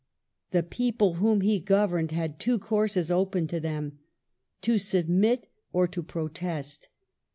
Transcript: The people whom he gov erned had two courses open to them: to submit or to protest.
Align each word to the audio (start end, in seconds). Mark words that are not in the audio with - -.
The 0.49 0.63
people 0.63 1.13
whom 1.21 1.41
he 1.41 1.61
gov 1.61 1.89
erned 1.91 2.09
had 2.09 2.39
two 2.39 2.57
courses 2.57 3.11
open 3.11 3.45
to 3.45 3.59
them: 3.59 3.99
to 4.63 4.79
submit 4.79 5.47
or 5.71 5.87
to 5.89 6.01
protest. 6.01 6.87